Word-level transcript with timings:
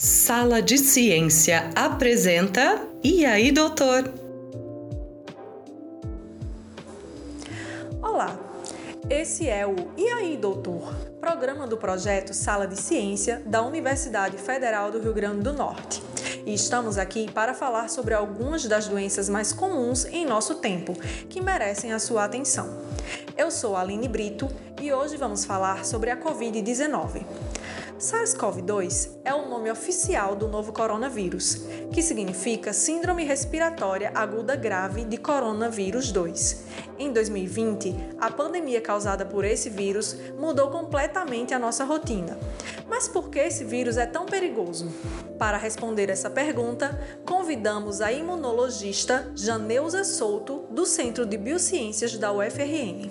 Sala 0.00 0.62
de 0.62 0.78
Ciência 0.78 1.72
apresenta 1.74 2.86
E 3.02 3.26
aí, 3.26 3.50
doutor? 3.50 4.08
Olá, 8.00 8.38
esse 9.10 9.48
é 9.48 9.66
o 9.66 9.74
E 9.96 10.06
aí, 10.06 10.36
doutor? 10.36 10.94
Programa 11.20 11.66
do 11.66 11.76
projeto 11.76 12.32
Sala 12.32 12.68
de 12.68 12.80
Ciência 12.80 13.42
da 13.44 13.60
Universidade 13.60 14.38
Federal 14.38 14.92
do 14.92 15.00
Rio 15.00 15.12
Grande 15.12 15.40
do 15.40 15.52
Norte. 15.52 16.00
E 16.46 16.54
estamos 16.54 16.96
aqui 16.96 17.28
para 17.32 17.52
falar 17.52 17.90
sobre 17.90 18.14
algumas 18.14 18.64
das 18.66 18.86
doenças 18.86 19.28
mais 19.28 19.52
comuns 19.52 20.04
em 20.04 20.24
nosso 20.24 20.54
tempo, 20.54 20.92
que 21.28 21.40
merecem 21.40 21.92
a 21.92 21.98
sua 21.98 22.24
atenção. 22.24 22.84
Eu 23.36 23.50
sou 23.50 23.76
Aline 23.76 24.06
Brito 24.06 24.48
e 24.80 24.92
hoje 24.92 25.16
vamos 25.16 25.44
falar 25.44 25.84
sobre 25.84 26.10
a 26.10 26.16
Covid-19. 26.16 27.47
SARS-CoV-2 27.98 29.18
é 29.24 29.34
o 29.34 29.48
nome 29.48 29.68
oficial 29.68 30.36
do 30.36 30.46
novo 30.46 30.72
coronavírus, 30.72 31.62
que 31.92 32.00
significa 32.00 32.72
Síndrome 32.72 33.24
Respiratória 33.24 34.12
Aguda 34.14 34.54
Grave 34.54 35.04
de 35.04 35.16
Coronavírus 35.16 36.12
2. 36.12 36.64
Em 36.96 37.12
2020, 37.12 37.96
a 38.20 38.30
pandemia 38.30 38.80
causada 38.80 39.26
por 39.26 39.44
esse 39.44 39.68
vírus 39.68 40.16
mudou 40.38 40.70
completamente 40.70 41.52
a 41.52 41.58
nossa 41.58 41.84
rotina. 41.84 42.38
Mas 42.88 43.08
por 43.08 43.30
que 43.30 43.40
esse 43.40 43.64
vírus 43.64 43.96
é 43.96 44.06
tão 44.06 44.26
perigoso? 44.26 44.88
Para 45.36 45.56
responder 45.58 46.08
essa 46.08 46.30
pergunta, 46.30 46.96
convidamos 47.24 48.00
a 48.00 48.12
imunologista 48.12 49.32
Janeuza 49.34 50.04
Souto, 50.04 50.66
do 50.70 50.86
Centro 50.86 51.26
de 51.26 51.36
Biociências 51.36 52.16
da 52.16 52.32
UFRN. 52.32 53.10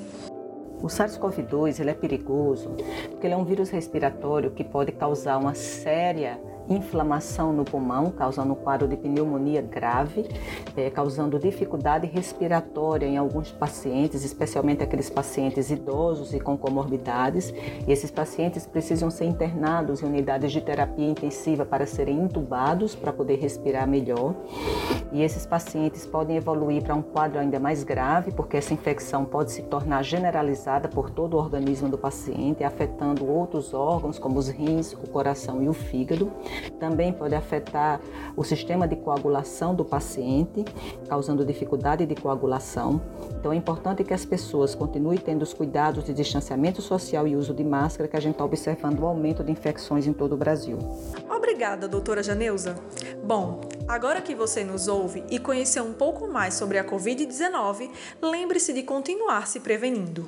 O 0.81 0.87
SARS-CoV-2 0.87 1.79
ele 1.79 1.89
é 1.89 1.93
perigoso 1.93 2.69
porque 3.09 3.25
ele 3.25 3.33
é 3.33 3.37
um 3.37 3.43
vírus 3.43 3.69
respiratório 3.69 4.51
que 4.51 4.63
pode 4.63 4.91
causar 4.91 5.37
uma 5.37 5.55
séria 5.55 6.39
inflamação 6.69 7.53
no 7.53 7.63
pulmão, 7.63 8.11
causando 8.11 8.53
um 8.53 8.55
quadro 8.55 8.87
de 8.87 8.97
pneumonia 8.97 9.61
grave, 9.61 10.25
é, 10.75 10.89
causando 10.89 11.39
dificuldade 11.39 12.07
respiratória 12.07 13.05
em 13.05 13.17
alguns 13.17 13.51
pacientes, 13.51 14.23
especialmente 14.23 14.83
aqueles 14.83 15.09
pacientes 15.09 15.69
idosos 15.69 16.33
e 16.33 16.39
com 16.39 16.57
comorbidades. 16.57 17.53
E 17.87 17.91
esses 17.91 18.11
pacientes 18.11 18.65
precisam 18.65 19.09
ser 19.09 19.25
internados 19.25 20.01
em 20.01 20.05
unidades 20.05 20.51
de 20.51 20.61
terapia 20.61 21.09
intensiva 21.09 21.65
para 21.65 21.85
serem 21.85 22.19
intubados 22.19 22.95
para 22.95 23.13
poder 23.13 23.39
respirar 23.39 23.87
melhor. 23.87 24.35
E 25.11 25.21
esses 25.23 25.45
pacientes 25.45 26.05
podem 26.05 26.37
evoluir 26.37 26.83
para 26.83 26.95
um 26.95 27.01
quadro 27.01 27.39
ainda 27.39 27.59
mais 27.59 27.83
grave, 27.83 28.31
porque 28.31 28.57
essa 28.57 28.73
infecção 28.73 29.25
pode 29.25 29.51
se 29.51 29.63
tornar 29.63 30.03
generalizada 30.03 30.87
por 30.87 31.09
todo 31.09 31.35
o 31.35 31.37
organismo 31.37 31.89
do 31.89 31.97
paciente, 31.97 32.63
afetando 32.63 33.25
outros 33.25 33.73
órgãos 33.73 34.19
como 34.19 34.37
os 34.37 34.49
rins, 34.49 34.93
o 34.93 35.07
coração 35.09 35.63
e 35.63 35.69
o 35.69 35.73
fígado. 35.73 36.31
Também 36.79 37.11
pode 37.11 37.35
afetar 37.35 37.99
o 38.35 38.43
sistema 38.43 38.87
de 38.87 38.95
coagulação 38.95 39.73
do 39.73 39.83
paciente, 39.83 40.63
causando 41.07 41.45
dificuldade 41.45 42.05
de 42.05 42.15
coagulação. 42.15 43.01
Então 43.39 43.51
é 43.51 43.55
importante 43.55 44.03
que 44.03 44.13
as 44.13 44.25
pessoas 44.25 44.75
continuem 44.75 45.17
tendo 45.17 45.41
os 45.41 45.53
cuidados 45.53 46.03
de 46.03 46.13
distanciamento 46.13 46.81
social 46.81 47.27
e 47.27 47.35
uso 47.35 47.53
de 47.53 47.63
máscara, 47.63 48.07
que 48.07 48.17
a 48.17 48.19
gente 48.19 48.33
está 48.33 48.45
observando 48.45 48.99
o 48.99 49.07
aumento 49.07 49.43
de 49.43 49.51
infecções 49.51 50.05
em 50.07 50.13
todo 50.13 50.33
o 50.33 50.37
Brasil. 50.37 50.77
Obrigada, 51.29 51.87
doutora 51.87 52.21
Janeuza. 52.21 52.75
Bom, 53.23 53.61
agora 53.87 54.21
que 54.21 54.35
você 54.35 54.63
nos 54.63 54.87
ouve 54.87 55.23
e 55.29 55.39
conheceu 55.39 55.83
um 55.83 55.93
pouco 55.93 56.27
mais 56.27 56.53
sobre 56.53 56.77
a 56.77 56.83
Covid-19, 56.83 57.89
lembre-se 58.21 58.73
de 58.73 58.83
continuar 58.83 59.47
se 59.47 59.59
prevenindo. 59.59 60.25